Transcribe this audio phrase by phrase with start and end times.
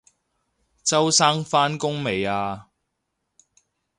[0.83, 2.69] 周生返工未啊？